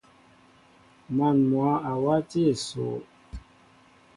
[1.15, 2.95] Man mwă a wati esoo.